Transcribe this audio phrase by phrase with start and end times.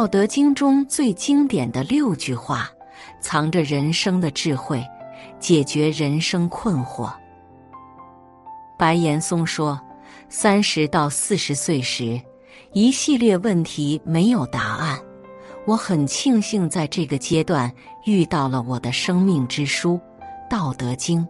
[0.00, 2.70] 道德经》中最经典的六句话，
[3.20, 4.82] 藏着人生的智慧，
[5.38, 7.12] 解决人生困惑。
[8.78, 9.78] 白岩松说
[10.30, 12.18] ：“三十到四十岁时，
[12.72, 14.98] 一系列问题没有答案。
[15.66, 17.70] 我很庆幸在这个阶段
[18.06, 20.00] 遇到了我的生命之书
[20.48, 21.20] 《道德经》。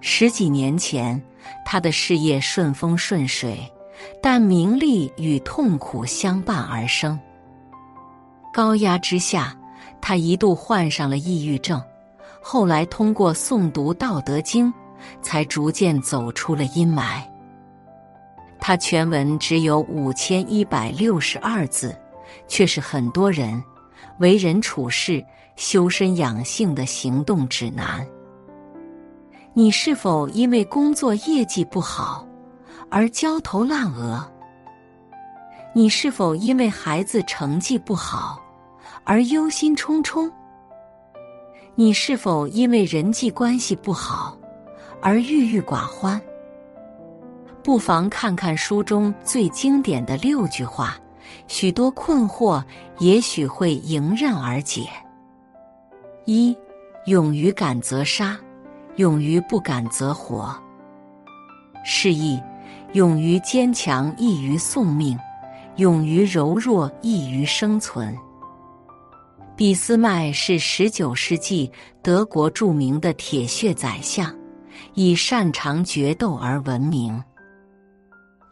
[0.00, 1.22] 十几年前，
[1.64, 3.72] 他的事业顺风顺水，
[4.20, 7.16] 但名利与痛苦相伴而生。
[8.56, 9.54] 高压之下，
[10.00, 11.78] 他一度患上了抑郁症。
[12.40, 14.72] 后来通过诵读《道德经》，
[15.20, 17.22] 才逐渐走出了阴霾。
[18.58, 21.94] 他全文只有五千一百六十二字，
[22.48, 23.62] 却是很多人
[24.20, 25.22] 为人处事、
[25.56, 28.06] 修身养性的行动指南。
[29.52, 32.26] 你是否因为工作业绩不好
[32.90, 34.26] 而焦头烂额？
[35.74, 38.42] 你是否因为孩子成绩不好
[39.08, 40.28] 而忧心忡忡？
[41.76, 44.36] 你是否因为人际关系不好
[45.00, 46.20] 而郁郁寡欢？
[47.62, 50.96] 不妨看看书中最经典的六句话，
[51.46, 52.60] 许多困惑
[52.98, 54.88] 也许会迎刃而解。
[56.24, 56.56] 一，
[57.06, 58.36] 勇于敢则杀。
[58.96, 60.56] 勇于不敢则活，
[61.84, 62.42] 示意
[62.94, 65.18] 勇于坚强易于送命，
[65.76, 68.16] 勇于柔弱易于生存。
[69.56, 71.70] 俾斯麦是十九世纪
[72.02, 74.30] 德国著名的铁血宰相，
[74.92, 77.22] 以擅长决斗而闻名。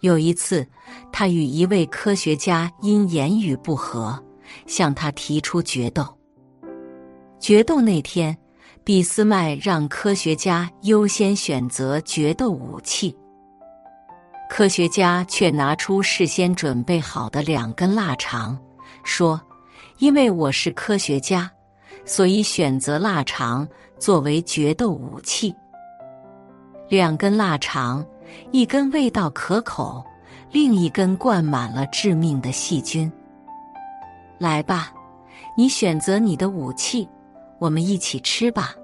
[0.00, 0.66] 有一次，
[1.12, 4.19] 他与一位科学家因言语不合，
[4.66, 6.06] 向他提出决斗。
[7.38, 8.36] 决斗那天。
[8.86, 13.16] 俾斯麦让科学家优先选择决斗武器，
[14.50, 18.59] 科学家却拿出事先准备好的两根腊肠，
[19.03, 19.41] 说
[19.99, 21.50] ：“因为我是科学家，
[22.05, 23.66] 所以选择腊肠
[23.99, 25.55] 作为决斗武器。
[26.88, 28.04] 两根腊肠，
[28.50, 30.04] 一根味道可口，
[30.50, 33.10] 另一根灌满了致命的细菌。
[34.38, 34.93] 来吧，
[35.56, 37.09] 你选择你的武器。”
[37.60, 38.75] 我们一起吃吧。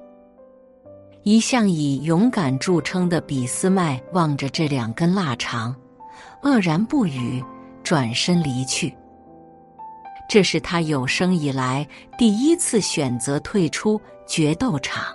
[1.25, 5.75] 一向以勇敢著称的俾斯麦望着这两根腊肠，
[6.41, 7.45] 愕然不语，
[7.83, 8.95] 转身离去。
[10.31, 11.85] 这是他有生以来
[12.17, 15.13] 第一次选择退出决斗场。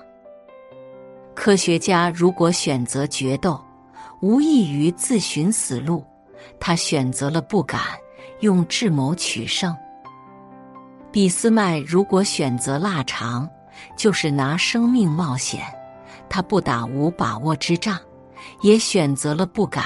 [1.34, 3.58] 科学家如果选择决斗，
[4.20, 6.04] 无异于自寻死路。
[6.60, 7.80] 他选择了不敢，
[8.42, 9.74] 用智谋取胜。
[11.14, 13.50] 俾斯麦如果选择腊肠，
[13.96, 15.62] 就是拿生命冒险。
[16.28, 17.98] 他不打无把握之仗，
[18.64, 19.86] 也选择了不敢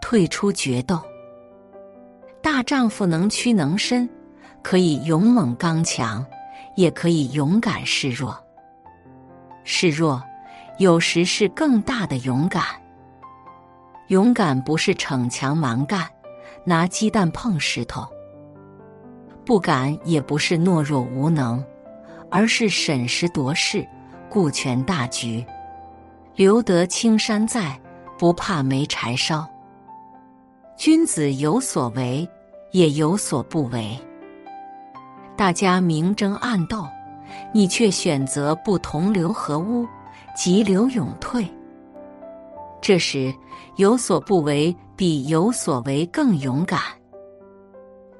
[0.00, 0.98] 退出决斗。
[2.40, 4.08] 大丈夫能屈能伸，
[4.62, 6.24] 可以勇猛刚强，
[6.76, 8.38] 也可以勇敢示弱。
[9.64, 10.22] 示弱，
[10.78, 12.64] 有时是更大的勇敢。
[14.08, 16.08] 勇敢不是逞强蛮干，
[16.64, 18.06] 拿鸡蛋碰石头。
[19.44, 21.64] 不敢也不是懦弱无能，
[22.30, 23.86] 而是审时度势，
[24.28, 25.44] 顾全大局。
[26.36, 27.78] 留得青山在，
[28.18, 29.46] 不怕没柴烧。
[30.76, 32.28] 君子有所为，
[32.70, 33.98] 也有所不为。
[35.42, 36.86] 大家明争暗斗，
[37.52, 39.84] 你却选择不同流合污，
[40.36, 41.44] 急流勇退。
[42.80, 43.34] 这时，
[43.74, 46.80] 有所不为比有所为更勇敢。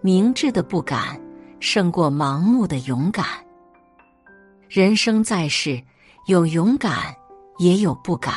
[0.01, 1.17] 明智的不敢，
[1.61, 3.25] 胜过盲目的勇敢。
[4.69, 5.81] 人生在世，
[6.27, 7.15] 有勇敢，
[7.59, 8.35] 也有不敢。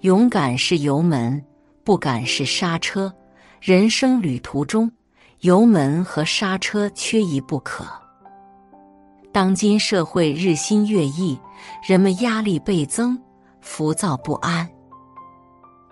[0.00, 1.42] 勇敢是油门，
[1.84, 3.10] 不敢是刹车。
[3.62, 4.92] 人生旅途中，
[5.40, 7.84] 油门和刹车缺一不可。
[9.32, 11.38] 当今社会日新月异，
[11.82, 13.18] 人们压力倍增，
[13.60, 14.68] 浮躁不安。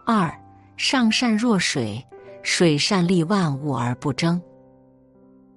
[0.04, 0.30] 二，
[0.76, 2.04] 上善若水。
[2.40, 4.40] 水善利万物而不争，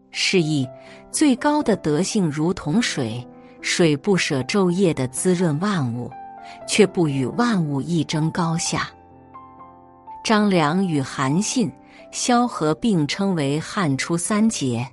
[0.09, 0.67] 是意
[1.09, 3.25] 最高的德性如同水，
[3.61, 6.11] 水不舍昼夜的滋润万物，
[6.67, 8.89] 却不与万物一争高下。
[10.21, 11.71] 张良与韩信、
[12.11, 14.85] 萧何并称为汉初三杰，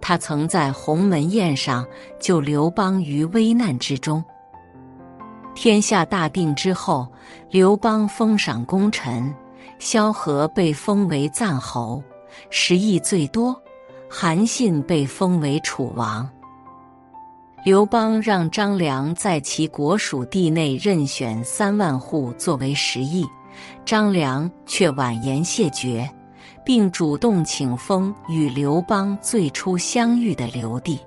[0.00, 1.86] 他曾在鸿门宴上
[2.20, 4.22] 救刘邦于危难之中。
[5.54, 7.06] 天下大定之后，
[7.50, 9.34] 刘邦封赏功臣。
[9.78, 12.02] 萧何被封为赞侯，
[12.48, 13.54] 食邑最多；
[14.08, 16.26] 韩信被封为楚王。
[17.62, 23.26] 刘邦让张良在其国属地内任选三万户作为食邑，
[23.84, 26.08] 张良却婉言谢绝，
[26.66, 30.98] 并主动请封与刘邦最初相遇的刘帝。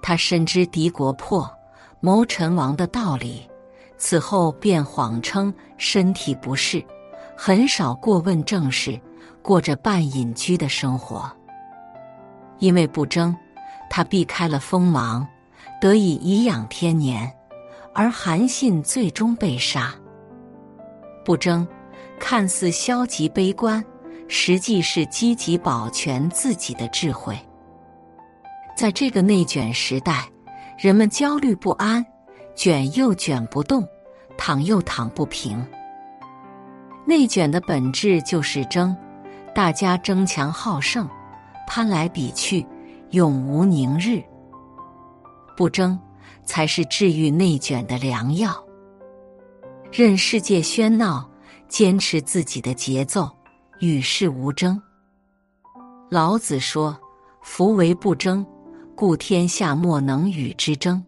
[0.00, 1.46] 他深知敌国破、
[2.00, 3.46] 谋臣亡的道理，
[3.98, 6.82] 此后便谎称身体不适，
[7.36, 8.98] 很少过问政事，
[9.42, 11.30] 过着半隐居的生活。
[12.58, 13.36] 因为不争，
[13.90, 15.28] 他避开了锋芒，
[15.78, 17.30] 得以颐养天年，
[17.92, 19.92] 而韩信最终被杀。
[21.22, 21.68] 不争，
[22.18, 23.84] 看似消极悲观，
[24.28, 27.36] 实际是积极保全自己的智慧。
[28.76, 30.28] 在这个内卷时代，
[30.78, 32.04] 人们焦虑不安，
[32.54, 33.86] 卷又卷不动，
[34.38, 35.64] 躺又躺不平。
[37.04, 38.96] 内卷的本质就是争，
[39.54, 41.08] 大家争强好胜，
[41.66, 42.66] 攀来比去，
[43.10, 44.22] 永无宁日。
[45.56, 45.98] 不争，
[46.44, 48.56] 才是治愈内卷的良药。
[49.92, 51.28] 任世界喧闹，
[51.68, 53.30] 坚持自己的节奏，
[53.82, 54.80] 与世无争。
[56.08, 56.96] 老子说
[57.42, 58.46] ：“夫为不争。”
[58.94, 61.04] 故天下莫能与之争。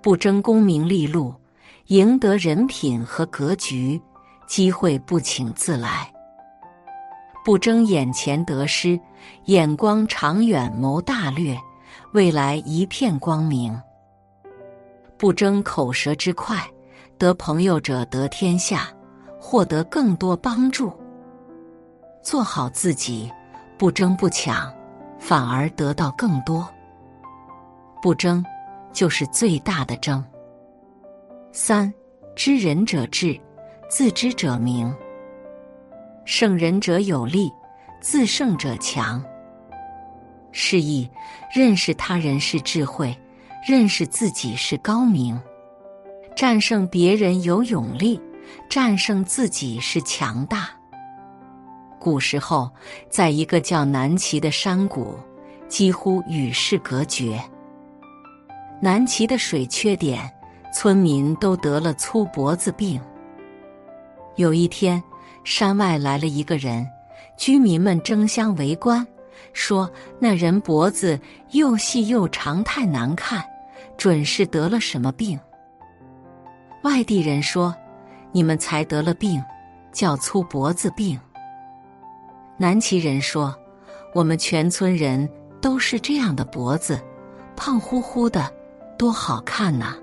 [0.00, 1.34] 不争功名利禄，
[1.88, 4.00] 赢得人品和格局，
[4.46, 6.10] 机会不请自来。
[7.44, 8.98] 不争眼前得失，
[9.44, 11.54] 眼光长远，谋大略，
[12.12, 13.78] 未来一片光明。
[15.18, 16.66] 不争口舌之快，
[17.18, 18.88] 得朋友者得天下，
[19.38, 20.90] 获得更多帮助。
[22.24, 23.30] 做好自己，
[23.78, 24.74] 不争不抢。
[25.16, 26.68] 反而得到更多。
[28.02, 28.44] 不争，
[28.92, 30.22] 就是最大的争。
[31.50, 31.90] 三，
[32.36, 33.40] 知人者智，
[33.88, 34.94] 自知者明。
[36.26, 37.50] 胜人者有力，
[38.02, 39.24] 自胜者强。
[40.52, 41.08] 示意
[41.54, 43.18] 认识他人是智慧，
[43.66, 45.40] 认识自己是高明。
[46.36, 48.20] 战胜别人有勇力，
[48.68, 50.68] 战胜自己是强大。
[52.04, 52.70] 古时候，
[53.08, 55.18] 在一个叫南齐的山谷，
[55.68, 57.42] 几乎与世隔绝。
[58.78, 60.30] 南齐的水缺点，
[60.70, 63.00] 村民都得了粗脖子病。
[64.36, 65.02] 有一天，
[65.44, 66.86] 山外来了一个人，
[67.38, 69.06] 居民们争相围观，
[69.54, 71.18] 说那人脖子
[71.52, 73.42] 又细又长，太难看，
[73.96, 75.40] 准是得了什么病。
[76.82, 77.74] 外地人说
[78.30, 79.42] ：“你们才得了病，
[79.90, 81.18] 叫粗脖子病。”
[82.56, 83.54] 南齐人说
[84.14, 85.28] ：“我们全村人
[85.60, 87.00] 都是这样的脖子，
[87.56, 88.48] 胖乎乎的，
[88.96, 89.96] 多好看呐！”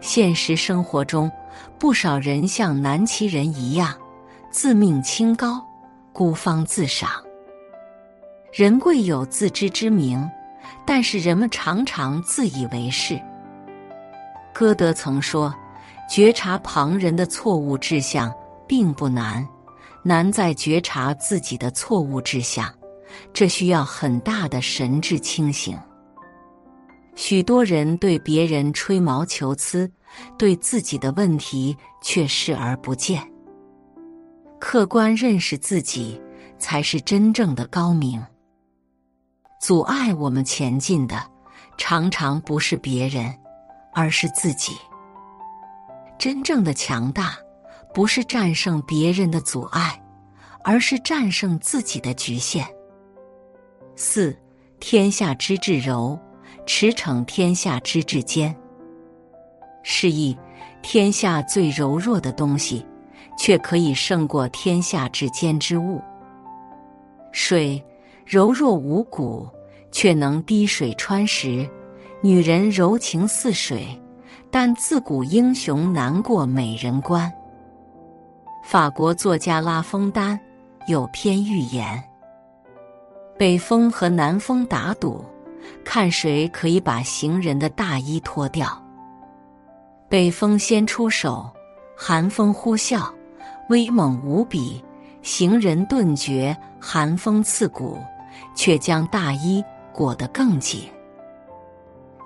[0.00, 1.30] 现实生活中，
[1.78, 3.94] 不少人像南齐人一样，
[4.50, 5.62] 自命清高，
[6.12, 7.10] 孤芳自赏。
[8.50, 10.26] 人贵有自知之明，
[10.86, 13.20] 但是人们常常自以为是。
[14.54, 15.54] 歌德曾说
[16.08, 18.32] ：“觉察旁人的错误志向
[18.66, 19.46] 并不难。”
[20.08, 22.74] 难在觉察自己的错误之下，
[23.34, 25.78] 这需要很大的神智清醒。
[27.14, 29.90] 许多人对别人吹毛求疵，
[30.38, 33.22] 对自己的问题却视而不见。
[34.58, 36.18] 客观认识自己，
[36.58, 38.24] 才是真正的高明。
[39.60, 41.22] 阻碍我们前进的，
[41.76, 43.30] 常常不是别人，
[43.92, 44.72] 而是自己。
[46.18, 47.36] 真正的强大。
[47.98, 50.00] 不是战胜别人的阻碍，
[50.62, 52.64] 而是战胜自己的局限。
[53.96, 54.38] 四，
[54.78, 56.16] 天下之至柔，
[56.64, 58.54] 驰骋天下之至坚。
[59.82, 60.38] 示意
[60.80, 62.86] 天下最柔弱的东西，
[63.36, 66.00] 却可以胜过天下至坚之物。
[67.32, 67.84] 水
[68.24, 69.48] 柔弱无骨，
[69.90, 71.68] 却能滴水穿石；
[72.22, 74.00] 女人柔情似水，
[74.52, 77.28] 但自古英雄难过美人关。
[78.70, 80.38] 法国作家拉封丹
[80.88, 82.04] 有篇寓言：
[83.38, 85.24] 北风和南风打赌，
[85.82, 88.68] 看谁可以把行人的大衣脱掉。
[90.06, 91.50] 北风先出手，
[91.96, 93.10] 寒风呼啸，
[93.70, 94.84] 威猛无比，
[95.22, 97.96] 行人顿觉寒风刺骨，
[98.54, 100.82] 却将大衣裹得更紧。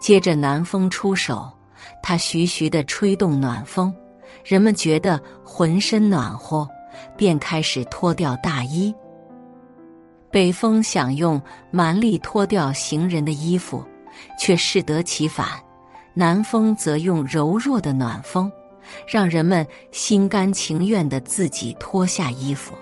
[0.00, 1.48] 接着南风出手，
[2.02, 3.94] 他徐徐的吹动暖风。
[4.44, 6.68] 人们觉得浑身暖和，
[7.16, 8.94] 便开始脱掉大衣。
[10.30, 13.84] 北风想用蛮力脱掉行人的衣服，
[14.38, 15.46] 却适得其反；
[16.14, 18.50] 南风则用柔弱的暖风，
[19.06, 22.74] 让人们心甘情愿的自己脱下衣服。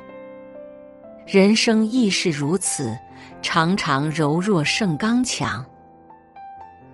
[1.26, 2.96] 人生亦是如此，
[3.42, 5.64] 常常柔弱胜刚强。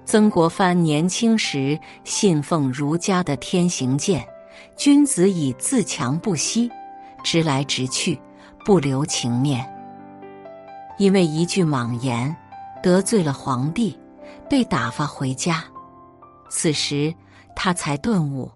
[0.04, 4.26] 曾国藩年轻时信奉儒家的天行健。
[4.76, 6.70] 君子以自强不息，
[7.22, 8.20] 直来直去，
[8.64, 9.64] 不留情面。
[10.98, 12.34] 因为一句莽言，
[12.82, 13.98] 得罪了皇帝，
[14.48, 15.62] 被打发回家。
[16.48, 17.14] 此时
[17.54, 18.50] 他才顿悟。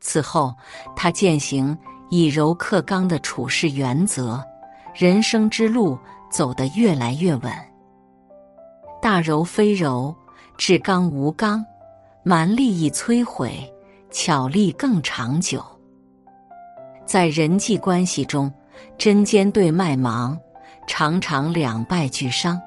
[0.00, 0.54] 此后，
[0.94, 1.76] 他践行
[2.10, 4.42] 以柔克刚的处事原则，
[4.94, 5.98] 人生之路
[6.30, 7.52] 走得越来越稳。
[9.02, 10.14] 大柔非柔，
[10.56, 11.64] 至刚无刚，
[12.22, 13.50] 蛮力易摧毁，
[14.10, 15.64] 巧力更长久。
[17.04, 18.52] 在人际关系中，
[18.96, 20.38] 针尖对麦芒，
[20.86, 22.58] 常常两败俱伤；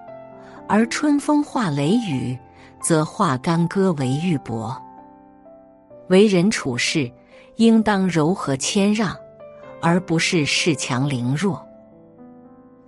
[0.68, 2.38] 而春风化雷雨，
[2.80, 4.76] 则化干戈为玉帛。
[6.10, 7.12] 为人处事，
[7.58, 9.16] 应当柔和谦让，
[9.82, 11.66] 而不是恃强凌弱。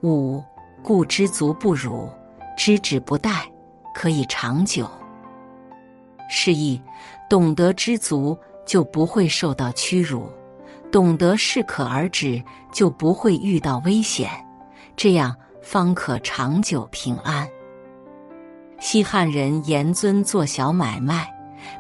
[0.02, 0.44] 五，
[0.84, 2.10] 故知足不辱，
[2.58, 3.32] 知止不殆，
[3.94, 4.90] 可以长久。
[6.30, 6.82] 示意，
[7.34, 10.30] 懂得知足，就不会受到屈辱。
[10.92, 12.40] 懂得适可而止，
[12.72, 14.30] 就不会遇到危险，
[14.96, 17.50] 这样方可长久平安。
[18.80, 21.28] 西汉人严尊做小买卖，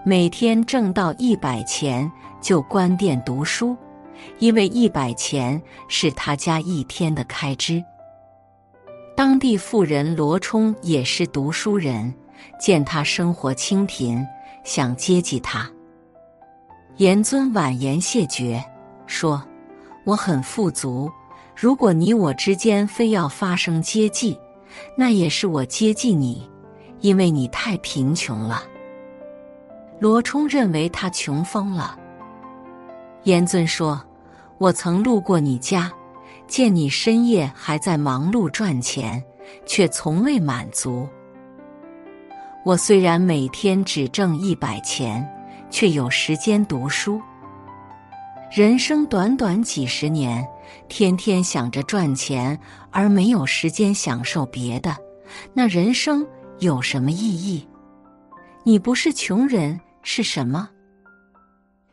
[0.03, 3.77] 每天挣到一百钱就关店读书，
[4.39, 7.79] 因为一百钱是他家一天的开支。
[9.15, 12.11] 当地富人罗冲也是读书人，
[12.59, 14.25] 见他生活清贫，
[14.63, 15.69] 想接济他。
[16.97, 18.63] 严尊婉言谢绝。
[19.05, 19.43] 说
[20.05, 21.11] ：“我很富足，
[21.55, 24.39] 如果你我之间非要发生接济，
[24.97, 26.49] 那也是我接济你，
[27.01, 28.63] 因为你太贫穷了。”
[29.99, 31.97] 罗冲认为他穷疯了。
[33.23, 34.01] 严尊说
[34.57, 35.91] ：“我曾路过你家，
[36.47, 39.23] 见你深夜还在忙碌赚钱，
[39.65, 41.07] 却从未满足。
[42.65, 45.27] 我虽然每天只挣一百钱，
[45.69, 47.21] 却有时间读书。”
[48.55, 50.47] 人生短短几十年，
[50.87, 52.57] 天天想着赚钱
[52.91, 54.95] 而没有时间享受别的，
[55.53, 56.25] 那人生
[56.59, 57.67] 有什么意义？
[58.63, 60.69] 你不是穷人是什么？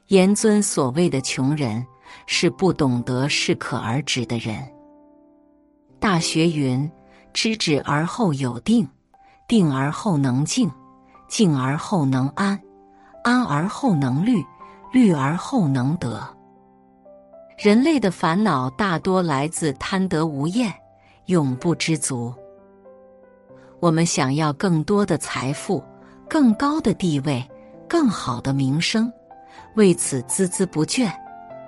[0.09, 1.85] 严尊所谓的穷人，
[2.27, 4.57] 是不懂得适可而止的人。
[5.99, 6.89] 大学云：
[7.33, 8.87] 知止而后有定，
[9.50, 10.71] 定而后能静，
[11.26, 12.57] 静而后能安，
[13.25, 14.40] 安而后能虑，
[14.92, 16.25] 虑而后能得。
[17.59, 20.73] 人类的烦恼大多来自贪得无厌，
[21.26, 22.33] 永不知足。
[23.80, 25.83] 我们想要更多的财富、
[26.28, 27.45] 更高的地位、
[27.88, 29.12] 更好的名声，
[29.75, 31.11] 为此孜孜不倦，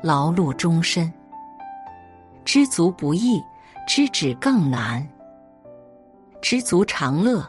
[0.04, 1.12] 劳碌终身。
[2.44, 3.42] 知足不易，
[3.88, 5.04] 知止更难。
[6.40, 7.44] 知足常乐，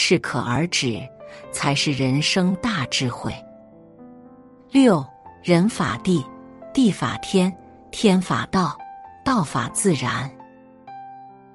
[0.00, 1.02] 适可而止，
[1.50, 3.34] 才是人生大智慧。
[4.70, 5.04] 六
[5.42, 6.24] 人法地，
[6.72, 7.52] 地法天。
[7.90, 8.78] 天法道，
[9.24, 10.30] 道法自然。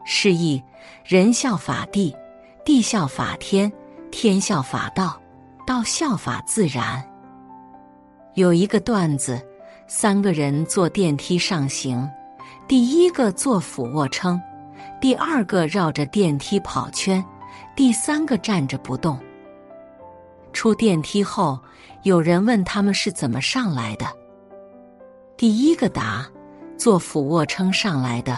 [0.03, 0.61] 示意
[1.05, 2.13] 人效法地，
[2.65, 3.71] 地效法天，
[4.11, 5.21] 天效法道，
[5.65, 7.01] 道效法自然。
[8.33, 9.41] 有一个段子：
[9.87, 12.09] 三个人坐电梯上行，
[12.67, 14.41] 第一个做俯卧撑，
[14.99, 17.23] 第二个绕着电梯跑圈，
[17.75, 19.19] 第三个站着不动。
[20.51, 21.59] 出电梯后，
[22.03, 24.05] 有人问他们是怎么上来的。
[25.35, 26.27] 第一个答：
[26.77, 28.35] 做俯卧撑上来的；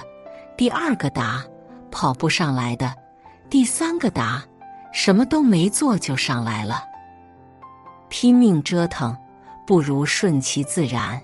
[0.57, 1.43] 第二个答：
[1.91, 2.87] 跑步上来的；
[3.49, 4.43] 第三个答：
[4.93, 6.81] 什么都没做就上来了。
[8.07, 9.15] 拼命折腾，
[9.67, 11.21] 不如顺其自然。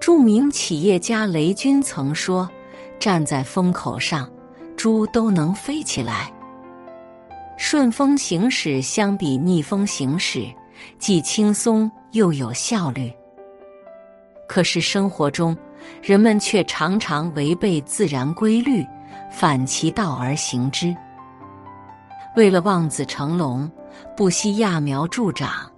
[0.00, 2.48] 著名企业家雷军曾说
[3.00, 4.30] ：“站在风口上，
[4.76, 6.32] 猪都能飞起来。”
[7.60, 10.46] 顺风行驶相比逆风行驶，
[10.96, 13.12] 既轻松又有效率。
[14.48, 15.58] 可是生活中，
[16.00, 18.86] 人们却常常违背自然规律，
[19.28, 20.96] 反其道而行之。
[22.36, 23.68] 为了望子成龙，
[24.16, 25.68] 不惜揠苗助长，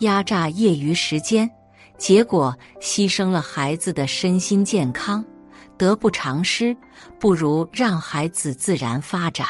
[0.00, 1.48] 压榨业余时间，
[1.96, 5.24] 结果牺牲了孩子的身心健康，
[5.78, 6.76] 得不偿失。
[7.20, 9.46] 不如让孩子自然发展。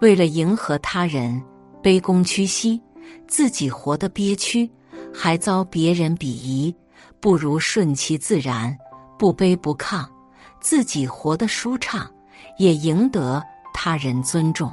[0.00, 1.42] 为了迎合他人，
[1.82, 2.80] 卑躬屈膝，
[3.26, 4.70] 自己活得憋屈，
[5.12, 6.74] 还遭别人鄙夷。
[7.20, 8.76] 不如顺其自然，
[9.18, 10.06] 不卑不亢，
[10.60, 12.10] 自己活得舒畅，
[12.58, 14.70] 也赢得他人尊重。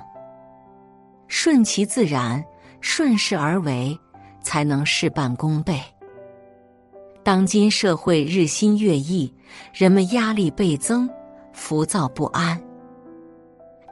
[1.28, 2.44] 顺其自然，
[2.82, 3.98] 顺势而为，
[4.42, 5.80] 才能事半功倍。
[7.24, 9.34] 当今社会日新月异，
[9.74, 11.10] 人们压力倍增，
[11.54, 12.60] 浮躁不安。《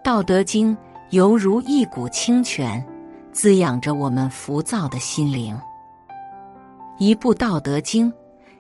[0.04, 0.76] 道德经》
[1.12, 2.86] 犹如一股清泉，
[3.32, 5.60] 滋养着我们浮躁的心灵。
[7.00, 8.12] 一部《道德经》。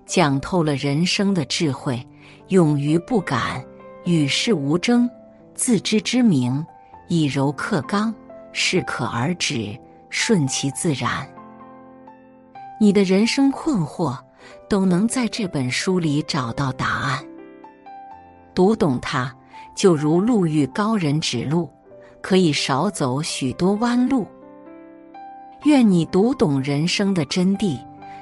[0.08, 2.04] 讲透了人生的智慧，
[2.48, 3.64] 勇于不敢，
[4.06, 5.08] 与世无争，
[5.54, 6.66] 自知之明，
[7.10, 8.12] 以柔克刚，
[8.52, 9.78] 适可而止，
[10.10, 11.30] 顺其自然。
[12.82, 14.18] 你的人生困惑
[14.68, 17.24] 都能在这本书里找到答案。
[18.56, 19.32] 读懂它，
[19.76, 21.70] 就如路遇高人指路，
[22.22, 24.28] 可以少走许多弯路。
[25.66, 27.78] 愿你读懂人生的真谛，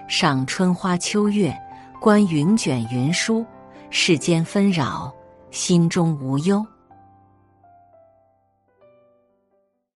[0.08, 1.56] 赏春花秋月，
[2.00, 3.46] 观云卷云舒，
[3.90, 5.14] 世间纷扰，
[5.52, 6.66] 心中无忧。